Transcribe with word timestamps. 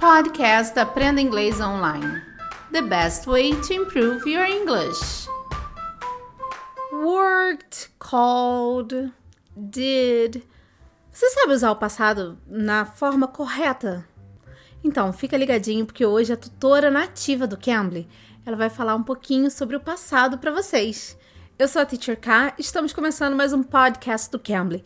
Podcast 0.00 0.78
Aprenda 0.78 1.20
Inglês 1.20 1.60
Online. 1.60 2.22
The 2.72 2.80
best 2.80 3.26
way 3.26 3.52
to 3.52 3.74
improve 3.74 4.26
your 4.26 4.46
English. 4.46 5.28
Worked, 6.90 7.90
called, 7.98 9.12
did. 9.54 10.42
Você 11.12 11.28
sabe 11.28 11.52
usar 11.52 11.70
o 11.70 11.76
passado 11.76 12.38
na 12.46 12.86
forma 12.86 13.28
correta? 13.28 14.08
Então, 14.82 15.12
fica 15.12 15.36
ligadinho 15.36 15.84
porque 15.84 16.06
hoje 16.06 16.32
a 16.32 16.36
tutora 16.36 16.90
nativa 16.90 17.46
do 17.46 17.58
Cambly, 17.58 18.08
ela 18.46 18.56
vai 18.56 18.70
falar 18.70 18.94
um 18.94 19.02
pouquinho 19.02 19.50
sobre 19.50 19.76
o 19.76 19.80
passado 19.80 20.38
para 20.38 20.50
vocês. 20.50 21.14
Eu 21.58 21.68
sou 21.68 21.82
a 21.82 21.84
Teacher 21.84 22.18
K, 22.18 22.54
estamos 22.58 22.94
começando 22.94 23.36
mais 23.36 23.52
um 23.52 23.62
podcast 23.62 24.30
do 24.30 24.38
Cambly. 24.38 24.82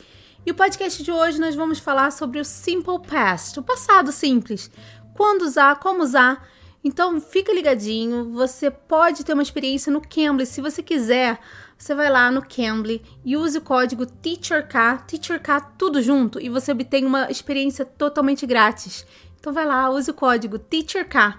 E 0.47 0.51
o 0.51 0.55
podcast 0.55 1.03
de 1.03 1.11
hoje 1.11 1.41
nós 1.41 1.55
vamos 1.55 1.79
falar 1.79 2.11
sobre 2.11 2.39
o 2.39 2.45
simple 2.45 2.99
past, 3.09 3.59
o 3.59 3.63
passado 3.63 4.13
simples. 4.13 4.71
Quando 5.15 5.43
usar, 5.43 5.79
como 5.79 6.03
usar. 6.03 6.47
Então 6.83 7.19
fica 7.21 7.53
ligadinho, 7.53 8.31
você 8.31 8.71
pode 8.71 9.25
ter 9.25 9.33
uma 9.33 9.43
experiência 9.43 9.91
no 9.91 10.03
Cambly. 10.03 10.45
Se 10.45 10.61
você 10.61 10.83
quiser, 10.83 11.41
você 11.79 11.95
vai 11.95 12.11
lá 12.11 12.31
no 12.31 12.43
Cambly 12.43 13.03
e 13.25 13.37
use 13.37 13.57
o 13.57 13.63
código 13.63 14.05
TEACHERK, 14.05 15.05
TEACHERK 15.07 15.49
tudo 15.79 16.03
junto 16.03 16.39
e 16.39 16.51
você 16.51 16.73
obtém 16.73 17.07
uma 17.07 17.31
experiência 17.31 17.87
totalmente 17.87 18.45
grátis. 18.45 19.07
Então 19.41 19.53
vai 19.53 19.65
lá, 19.65 19.89
use 19.89 20.11
o 20.11 20.15
código 20.15 20.59
TEACHERK. 20.59 21.39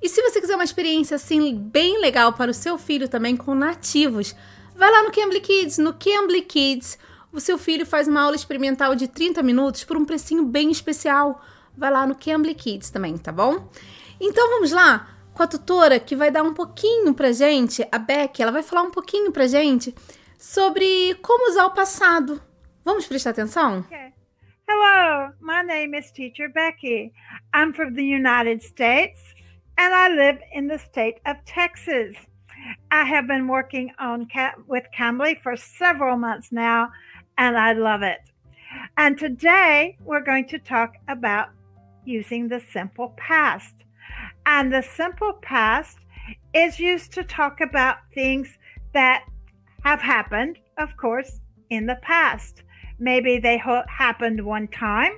E 0.00 0.08
se 0.08 0.22
você 0.22 0.40
quiser 0.40 0.54
uma 0.54 0.62
experiência 0.62 1.16
assim 1.16 1.56
bem 1.56 2.00
legal 2.00 2.32
para 2.34 2.50
o 2.50 2.54
seu 2.54 2.78
filho 2.78 3.08
também 3.08 3.36
com 3.36 3.54
nativos, 3.54 4.34
vai 4.76 4.90
lá 4.90 5.02
no 5.02 5.10
Cambly 5.10 5.40
Kids, 5.40 5.78
no 5.78 5.94
Cambly 5.94 6.42
Kids 6.42 6.98
o 7.34 7.40
seu 7.40 7.58
filho 7.58 7.84
faz 7.84 8.06
uma 8.06 8.20
aula 8.20 8.36
experimental 8.36 8.94
de 8.94 9.08
30 9.08 9.42
minutos 9.42 9.82
por 9.82 9.96
um 9.96 10.04
precinho 10.04 10.44
bem 10.44 10.70
especial. 10.70 11.44
Vai 11.76 11.90
lá 11.90 12.06
no 12.06 12.14
Cambly 12.14 12.54
Kids 12.54 12.90
também, 12.90 13.16
tá 13.18 13.32
bom? 13.32 13.68
Então 14.20 14.48
vamos 14.50 14.72
lá 14.72 15.08
com 15.34 15.42
a 15.42 15.46
tutora 15.46 15.98
que 15.98 16.14
vai 16.14 16.30
dar 16.30 16.42
um 16.42 16.54
pouquinho 16.54 17.12
pra 17.12 17.32
gente, 17.32 17.86
a 17.90 17.98
Beck, 17.98 18.40
ela 18.40 18.52
vai 18.52 18.62
falar 18.62 18.82
um 18.82 18.90
pouquinho 18.90 19.32
pra 19.32 19.46
gente 19.46 19.94
sobre 20.38 21.14
como 21.16 21.50
usar 21.50 21.66
o 21.66 21.74
passado. 21.74 22.40
Vamos 22.84 23.06
prestar 23.06 23.30
atenção? 23.30 23.80
Okay. 23.80 24.12
Hello, 24.68 25.32
my 25.40 25.62
name 25.62 25.98
is 25.98 26.10
Teacher 26.12 26.48
Becky. 26.48 27.12
I'm 27.52 27.72
from 27.72 27.94
the 27.94 28.02
United 28.02 28.62
States 28.62 29.20
and 29.76 29.92
I 29.92 30.08
live 30.08 30.38
in 30.52 30.68
the 30.68 30.78
state 30.78 31.20
of 31.26 31.38
Texas. 31.44 32.14
I 32.90 33.04
have 33.04 33.26
been 33.26 33.46
working 33.48 33.90
on 33.98 34.26
with 34.68 34.84
Cambly 34.96 35.42
for 35.42 35.56
several 35.56 36.16
months 36.16 36.52
now 36.52 36.90
and 37.36 37.58
I 37.58 37.72
love 37.72 38.02
it. 38.02 38.20
And 38.96 39.18
today 39.18 39.96
we're 40.04 40.24
going 40.24 40.46
to 40.48 40.58
talk 40.58 40.94
about 41.08 41.48
using 42.06 42.48
the 42.48 42.60
simple 42.72 43.14
past. 43.16 43.74
And 44.46 44.72
the 44.72 44.82
simple 44.82 45.34
past 45.42 45.98
is 46.54 46.78
used 46.78 47.12
to 47.14 47.24
talk 47.24 47.60
about 47.60 47.96
things 48.14 48.48
that 48.92 49.24
have 49.82 50.00
happened, 50.00 50.58
of 50.78 50.96
course, 50.96 51.40
in 51.70 51.86
the 51.86 51.96
past. 52.02 52.62
Maybe 52.98 53.38
they 53.38 53.58
ho- 53.58 53.84
happened 53.88 54.44
one 54.44 54.68
time. 54.68 55.12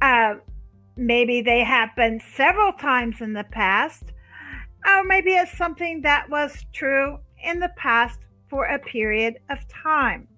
Uh, 0.00 0.34
maybe 0.96 1.42
they 1.42 1.64
happened 1.64 2.22
several 2.36 2.72
times 2.72 3.20
in 3.20 3.32
the 3.32 3.44
past. 3.44 4.12
Or 4.86 5.02
maybe 5.02 5.32
it's 5.32 5.56
something 5.56 6.02
that 6.02 6.28
was 6.28 6.64
true 6.72 7.18
in 7.42 7.58
the 7.58 7.70
past 7.76 8.20
for 8.48 8.66
a 8.66 8.78
period 8.78 9.38
of 9.50 9.58
time. 9.68 10.28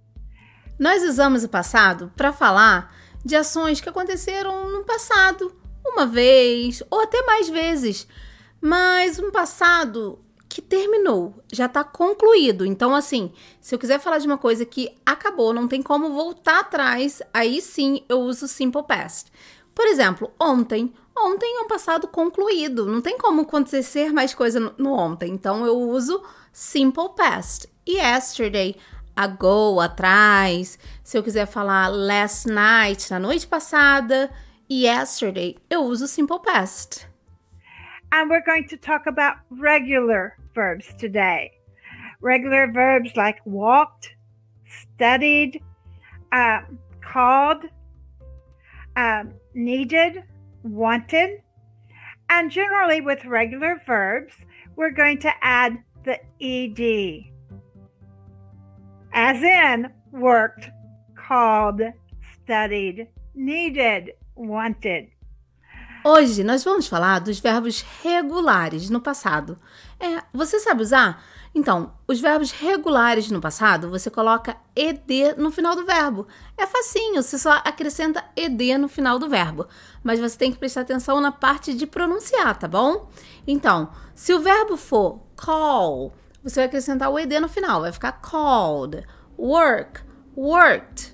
Nós 0.79 1.03
usamos 1.03 1.43
o 1.43 1.49
passado 1.49 2.13
para 2.17 2.33
falar 2.33 2.91
de 3.27 3.35
ações 3.35 3.81
que 3.81 3.89
aconteceram 3.89 4.71
no 4.71 4.85
passado, 4.85 5.53
uma 5.85 6.07
vez 6.07 6.81
ou 6.89 7.01
até 7.01 7.21
mais 7.27 7.49
vezes, 7.49 8.07
mas 8.61 9.19
um 9.19 9.33
passado 9.33 10.21
que 10.49 10.63
terminou, 10.63 11.35
já 11.53 11.67
está 11.67 11.83
concluído. 11.83 12.65
Então, 12.65 12.95
assim, 12.95 13.33
se 13.61 13.75
eu 13.75 13.81
quiser 13.81 13.99
falar 13.99 14.19
de 14.19 14.29
uma 14.29 14.39
coisa 14.39 14.65
que 14.65 14.97
acabou, 15.05 15.53
não 15.53 15.67
tem 15.67 15.83
como 15.83 16.13
voltar 16.13 16.61
atrás, 16.61 17.21
aí 17.35 17.61
sim 17.61 18.05
eu 18.09 18.21
uso 18.21 18.47
simple 18.47 18.85
past. 18.85 19.31
Por 19.75 19.87
exemplo, 19.87 20.31
ontem. 20.41 20.95
Ontem 21.19 21.59
é 21.59 21.63
um 21.63 21.69
passado 21.69 22.07
concluído, 22.07 22.87
não 22.87 23.01
tem 23.01 23.19
como 23.19 23.43
acontecer 23.43 24.13
mais 24.13 24.35
coisa 24.35 24.73
no, 24.79 24.93
ontem. 24.93 25.33
Então 25.33 25.67
eu 25.67 25.77
uso 25.77 26.23
simple 26.53 27.09
past. 27.17 27.69
Yesterday 27.89 28.77
ago, 29.17 29.81
atrás. 29.81 30.79
Se 31.03 31.17
eu 31.17 31.23
quiser 31.23 31.47
falar 31.47 31.89
last 31.89 32.47
night, 32.47 33.11
na 33.11 33.19
noite 33.19 33.47
passada, 33.47 34.31
yesterday, 34.69 35.57
eu 35.71 35.85
uso 35.85 36.07
simple 36.07 36.39
past. 36.41 37.09
And 38.13 38.31
we're 38.31 38.45
going 38.45 38.69
to 38.69 38.77
talk 38.77 39.07
about 39.07 39.39
regular 39.51 40.37
verbs 40.55 40.95
today. 40.99 41.51
Regular 42.21 42.71
verbs 42.71 43.17
like 43.17 43.41
walked, 43.45 44.15
studied, 44.67 45.61
uh, 46.33 46.61
called, 47.03 47.65
uh, 48.97 49.25
needed, 49.55 50.23
wanted. 50.63 51.43
And 52.29 52.51
generally, 52.51 53.01
with 53.01 53.25
regular 53.25 53.81
verbs, 53.87 54.35
we're 54.77 54.91
going 54.91 55.19
to 55.21 55.33
add 55.43 55.79
the 56.05 56.19
ed 56.41 57.36
as 59.17 59.43
in 59.43 59.89
worked, 60.13 60.71
called, 61.15 61.81
studied, 62.35 63.09
needed, 63.35 64.15
wanted. 64.37 65.09
Hoje 66.05 66.45
nós 66.45 66.63
vamos 66.63 66.87
falar 66.87 67.21
dos 67.21 67.41
verbos 67.41 67.83
regulares 68.03 68.91
no 68.91 69.01
passado. 69.01 69.59
É, 69.99 70.23
você 70.35 70.61
sabe 70.61 70.83
usar? 70.83 71.25
Então, 71.55 71.95
os 72.07 72.21
verbos 72.21 72.53
regulares 72.53 73.31
no 73.31 73.41
passado, 73.41 73.89
você 73.89 74.11
coloca 74.11 74.55
ed 74.77 75.35
no 75.39 75.51
final 75.51 75.75
do 75.75 75.87
verbo. 75.87 76.29
É 76.57 76.67
facinho, 76.67 77.23
você 77.23 77.39
só 77.39 77.53
acrescenta 77.65 78.23
ed 78.37 78.77
no 78.77 78.87
final 78.87 79.19
do 79.19 79.31
verbo. 79.31 79.67
Mas 80.05 80.21
você 80.21 80.37
tem 80.37 80.53
que 80.53 80.59
prestar 80.59 80.83
atenção 80.83 81.23
na 81.23 81.33
parte 81.33 81.73
de 81.73 81.87
pronunciar, 81.87 82.59
tá 82.59 82.69
bom? 82.69 83.09
Então, 83.47 83.91
se 84.15 84.35
o 84.35 84.41
verbo 84.41 84.77
for 84.77 85.23
call, 85.35 86.13
você 86.47 86.61
vai 86.61 86.67
acrescentar 86.67 87.11
o 87.11 87.19
ed 87.19 87.41
no 87.41 87.49
final, 87.49 87.81
vai 87.81 87.93
ficar 87.93 88.13
called, 88.23 89.05
work, 89.37 90.01
worked, 90.37 91.13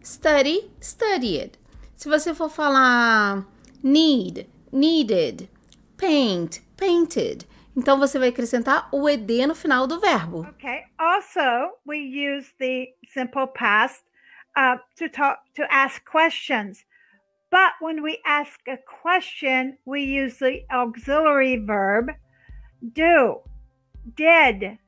study, 0.00 0.70
studied. 0.80 1.58
Se 1.96 2.08
você 2.08 2.32
for 2.32 2.48
falar 2.48 3.44
need, 3.82 4.48
needed, 4.72 5.50
paint, 5.96 6.60
painted, 6.76 7.44
então 7.76 7.98
você 7.98 8.20
vai 8.20 8.28
acrescentar 8.28 8.88
o 8.92 9.08
ed 9.08 9.46
no 9.48 9.54
final 9.56 9.88
do 9.88 9.98
verbo. 9.98 10.46
Okay. 10.50 10.84
Also, 10.96 11.72
we 11.84 11.98
use 11.98 12.54
the 12.60 12.86
simple 13.12 13.48
past 13.48 14.04
uh, 14.56 14.76
to 14.96 15.08
talk 15.08 15.40
to 15.56 15.64
ask 15.72 16.04
questions. 16.04 16.84
But 17.50 17.72
when 17.80 18.00
we 18.00 18.20
ask 18.24 18.60
a 18.68 18.78
question, 19.02 19.76
we 19.84 20.02
use 20.02 20.38
the 20.38 20.64
auxiliary 20.70 21.56
verb 21.56 22.14
do 22.92 23.40
did 24.14 24.78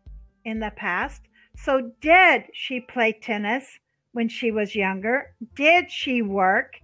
in 0.45 0.61
the 0.61 0.73
past. 0.77 1.23
So, 1.57 1.93
did 2.01 2.45
she 2.55 2.81
play 2.81 3.13
tennis 3.13 3.79
when 4.13 4.29
she 4.29 4.51
was 4.51 4.75
younger? 4.75 5.35
Did 5.55 5.91
she 5.91 6.23
work 6.23 6.77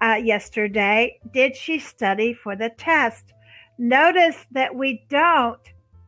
uh, 0.00 0.20
yesterday? 0.22 1.18
Did 1.32 1.56
she 1.56 1.78
study 1.78 2.34
for 2.34 2.56
the 2.56 2.70
test? 2.70 3.32
Notice 3.78 4.46
that 4.52 4.74
we 4.74 5.04
don't 5.08 5.60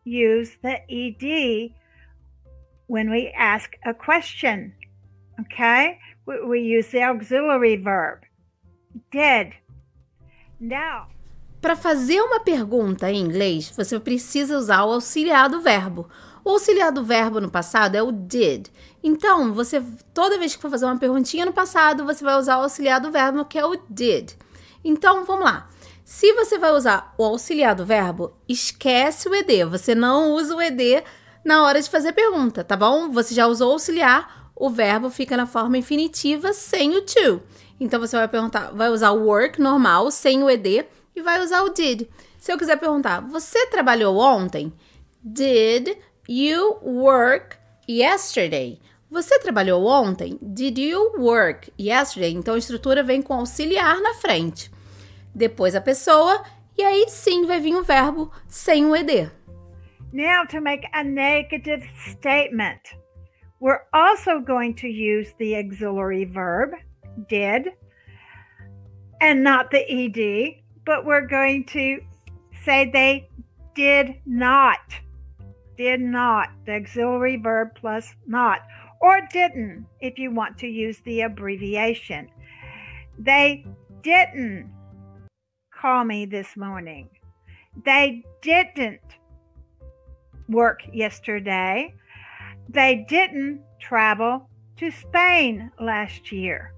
use 0.05 0.51
the 0.63 0.79
ed 0.91 1.75
when 2.87 3.11
we 3.11 3.33
ask 3.37 3.77
a 3.87 3.95
question. 3.95 4.75
Okay? 5.41 5.99
We, 6.27 6.45
we 6.45 6.61
use 6.61 6.89
the 6.89 7.03
auxiliary 7.03 7.77
verb. 7.77 8.21
Did. 9.11 9.55
Now. 10.61 11.09
Para 11.63 11.77
fazer 11.77 12.21
uma 12.21 12.41
pergunta 12.41 13.09
em 13.09 13.21
inglês, 13.21 13.73
você 13.77 13.97
precisa 14.01 14.59
usar 14.59 14.83
o 14.83 14.95
auxiliar 14.95 15.49
do 15.49 15.61
verbo. 15.61 16.09
O 16.45 16.51
auxiliar 16.51 16.91
do 16.91 17.05
verbo 17.05 17.41
no 17.41 17.49
passado 17.49 17.95
é 17.95 18.03
o 18.03 18.11
did. 18.11 18.67
Então, 19.01 19.55
você 19.55 19.81
toda 20.13 20.41
vez 20.41 20.57
que 20.57 20.61
for 20.61 20.73
fazer 20.73 20.87
uma 20.87 20.99
perguntinha 20.99 21.47
no 21.47 21.53
passado, 21.53 22.05
você 22.05 22.25
vai 22.25 22.37
usar 22.37 22.59
o 22.59 22.63
auxiliar 22.63 23.01
do 23.01 23.13
verbo 23.13 23.45
que 23.45 23.57
é 23.57 23.65
o 23.65 23.77
did. 23.89 24.33
Então, 24.85 25.25
vamos 25.25 25.45
lá. 25.45 25.69
Se 26.05 26.33
você 26.33 26.59
vai 26.59 26.73
usar 26.73 27.15
o 27.17 27.23
auxiliar 27.23 27.77
do 27.77 27.87
verbo, 27.87 28.33
esquece 28.49 29.29
o 29.29 29.35
ed. 29.35 29.65
Você 29.67 29.95
não 29.95 30.33
usa 30.33 30.57
o 30.57 30.61
ed 30.61 31.05
na 31.45 31.63
hora 31.63 31.81
de 31.81 31.89
fazer 31.89 32.13
pergunta, 32.13 32.65
tá 32.65 32.77
bom? 32.77 33.09
Você 33.13 33.37
já 33.37 33.47
usou 33.47 33.69
o 33.69 33.73
auxiliar, 33.75 34.51
o 34.57 34.69
verbo 34.69 35.09
fica 35.11 35.37
na 35.37 35.47
forma 35.47 35.79
infinitiva 35.79 36.53
sem 36.53 36.97
o 36.97 37.03
to. 37.03 37.41
Então 37.79 38.01
você 38.01 38.17
vai 38.17 38.27
perguntar, 38.27 38.73
vai 38.73 38.91
usar 38.91 39.13
o 39.13 39.27
work 39.27 39.61
normal 39.61 40.11
sem 40.11 40.43
o 40.43 40.51
ed 40.51 40.85
e 41.15 41.23
vai 41.23 41.41
usar 41.41 41.63
o 41.63 41.71
did. 41.71 42.09
Se 42.39 42.53
eu 42.53 42.59
quiser 42.59 42.79
perguntar, 42.79 43.21
você 43.21 43.67
trabalhou 43.67 44.19
ontem? 44.19 44.73
Did 45.23 45.97
you 46.29 46.79
work 46.83 47.57
yesterday? 47.89 48.81
Você 49.11 49.39
trabalhou 49.39 49.87
ontem? 49.87 50.39
Did 50.41 50.79
you 50.79 51.13
work 51.19 51.73
yesterday? 51.79 52.33
Então 52.33 52.55
a 52.55 52.59
estrutura 52.59 53.03
vem 53.03 53.21
com 53.23 53.35
auxiliar 53.35 54.01
na 54.01 54.15
frente. 54.15 54.71
depois 55.35 55.75
a 55.75 55.81
pessoa 55.81 56.43
e 56.77 56.83
aí 56.83 57.07
sim 57.09 57.47
vai 57.47 57.61
vir 57.61 57.75
o 57.75 57.83
verbo 57.83 58.31
sem 58.49 58.87
o 58.87 58.97
ed. 58.97 59.31
Now 60.13 60.47
to 60.49 60.61
make 60.61 60.87
a 60.93 61.03
negative 61.03 61.83
statement. 62.11 62.81
We're 63.61 63.83
also 63.93 64.41
going 64.41 64.75
to 64.75 64.89
use 64.89 65.33
the 65.39 65.57
auxiliary 65.57 66.25
verb 66.25 66.73
did 67.29 67.73
and 69.21 69.43
not 69.43 69.71
the 69.71 69.85
ed, 69.89 70.62
but 70.85 71.05
we're 71.05 71.27
going 71.27 71.65
to 71.67 72.01
say 72.65 72.91
they 72.91 73.29
did 73.75 74.17
not. 74.27 74.81
Did 75.77 76.01
not. 76.01 76.49
The 76.67 76.75
auxiliary 76.75 77.37
verb 77.37 77.71
plus 77.75 78.15
not. 78.27 78.61
Or 79.01 79.21
didn't, 79.33 79.87
if 80.01 80.19
you 80.19 80.31
want 80.31 80.59
to 80.59 80.67
use 80.67 80.99
the 81.05 81.23
abbreviation. 81.23 82.29
They 83.19 83.67
didn't 84.03 84.71
call 85.73 86.05
me 86.05 86.27
this 86.27 86.57
morning. 86.57 87.09
They 87.85 88.23
didn't 88.43 89.01
work 90.49 90.83
yesterday. 90.93 91.95
They 92.69 93.05
didn't 93.09 93.63
travel 93.81 94.49
to 94.77 94.91
Spain 94.91 95.71
last 95.81 96.31
year. 96.31 96.75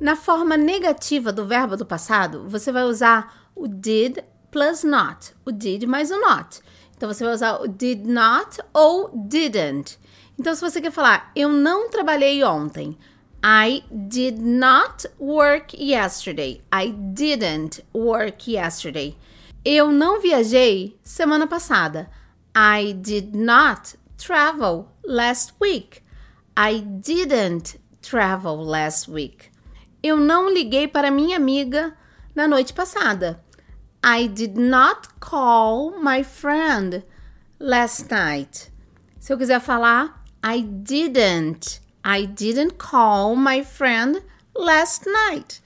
Na 0.00 0.16
forma 0.16 0.56
negativa 0.56 1.30
do 1.30 1.44
verbo 1.44 1.76
do 1.76 1.84
passado, 1.84 2.48
você 2.48 2.72
vai 2.72 2.84
usar 2.84 3.50
o 3.54 3.68
did 3.68 4.24
plus 4.50 4.82
not. 4.82 5.34
O 5.44 5.52
did 5.52 5.84
mais 5.84 6.10
o 6.10 6.18
not. 6.18 6.62
Então 6.96 7.12
você 7.12 7.22
vai 7.22 7.34
usar 7.34 7.60
o 7.60 7.68
did 7.68 8.06
not 8.06 8.62
ou 8.72 9.10
didn't. 9.14 9.98
Então 10.38 10.54
se 10.54 10.62
você 10.62 10.80
quer 10.80 10.90
falar 10.90 11.30
eu 11.36 11.50
não 11.50 11.90
trabalhei 11.90 12.42
ontem, 12.42 12.96
I 13.44 13.84
did 13.90 14.38
not 14.38 15.06
work 15.18 15.76
yesterday. 15.76 16.62
I 16.74 16.92
didn't 16.92 17.84
work 17.94 18.50
yesterday. 18.50 19.18
Eu 19.62 19.92
não 19.92 20.18
viajei 20.18 20.98
semana 21.02 21.46
passada. 21.46 22.08
I 22.56 22.94
did 22.94 23.36
not 23.36 23.98
travel 24.16 24.88
last 25.04 25.52
week. 25.60 26.02
I 26.58 26.80
didn't 26.80 27.78
travel 28.00 28.64
last 28.64 29.10
week. 29.10 29.49
Eu 30.02 30.16
não 30.16 30.50
liguei 30.50 30.88
para 30.88 31.10
minha 31.10 31.36
amiga 31.36 31.96
na 32.34 32.48
noite 32.48 32.72
passada. 32.72 33.42
I 34.04 34.28
did 34.28 34.56
not 34.56 35.08
call 35.20 36.00
my 36.00 36.24
friend 36.24 37.04
last 37.58 38.10
night. 38.10 38.72
Se 39.18 39.32
eu 39.32 39.36
quiser 39.36 39.60
falar, 39.60 40.24
I 40.42 40.62
didn't. 40.62 41.82
I 42.02 42.26
didn't 42.26 42.78
call 42.78 43.36
my 43.36 43.62
friend 43.62 44.22
last 44.56 45.06
night. 45.06 45.62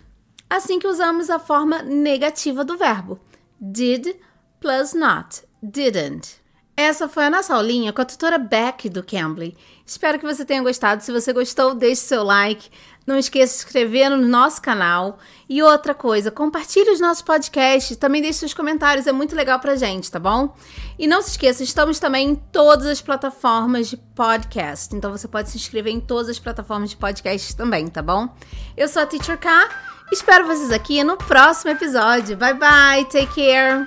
Assim 0.50 0.80
que 0.80 0.88
usamos 0.88 1.30
a 1.30 1.38
forma 1.38 1.82
negativa 1.82 2.64
do 2.64 2.76
verbo. 2.76 3.20
Did 3.60 4.16
plus 4.60 4.94
not. 4.94 5.44
Didn't. 5.62 6.43
Essa 6.76 7.08
foi 7.08 7.26
a 7.26 7.30
nossa 7.30 7.54
aulinha 7.54 7.92
com 7.92 8.02
a 8.02 8.04
tutora 8.04 8.36
Beck 8.36 8.88
do 8.88 9.02
Cambly. 9.02 9.56
Espero 9.86 10.18
que 10.18 10.26
você 10.26 10.44
tenha 10.44 10.62
gostado. 10.62 11.04
Se 11.04 11.12
você 11.12 11.32
gostou, 11.32 11.72
deixe 11.72 12.02
seu 12.02 12.24
like. 12.24 12.68
Não 13.06 13.16
esqueça 13.16 13.52
de 13.52 13.58
se 13.60 13.66
inscrever 13.66 14.10
no 14.10 14.16
nosso 14.16 14.60
canal. 14.60 15.18
E 15.48 15.62
outra 15.62 15.94
coisa, 15.94 16.32
compartilhe 16.32 16.90
os 16.90 17.00
nossos 17.00 17.22
podcasts. 17.22 17.96
Também 17.96 18.20
deixe 18.22 18.40
seus 18.40 18.54
comentários, 18.54 19.06
é 19.06 19.12
muito 19.12 19.36
legal 19.36 19.60
pra 19.60 19.76
gente, 19.76 20.10
tá 20.10 20.18
bom? 20.18 20.56
E 20.98 21.06
não 21.06 21.22
se 21.22 21.30
esqueça, 21.30 21.62
estamos 21.62 22.00
também 22.00 22.30
em 22.30 22.34
todas 22.34 22.86
as 22.86 23.00
plataformas 23.00 23.88
de 23.88 23.96
podcast. 23.96 24.96
Então 24.96 25.12
você 25.12 25.28
pode 25.28 25.50
se 25.50 25.56
inscrever 25.56 25.92
em 25.92 26.00
todas 26.00 26.28
as 26.28 26.38
plataformas 26.40 26.90
de 26.90 26.96
podcast 26.96 27.54
também, 27.54 27.86
tá 27.86 28.02
bom? 28.02 28.34
Eu 28.76 28.88
sou 28.88 29.02
a 29.02 29.06
Teacher 29.06 29.38
K. 29.38 29.68
Espero 30.10 30.46
vocês 30.46 30.72
aqui 30.72 31.04
no 31.04 31.16
próximo 31.16 31.70
episódio. 31.70 32.36
Bye 32.36 32.54
bye, 32.54 33.04
take 33.04 33.32
care. 33.34 33.86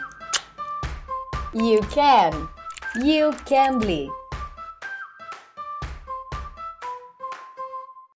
You 1.54 1.82
can. 1.94 2.57
You 3.04 3.32
can 3.46 3.78
bleed. 3.78 4.17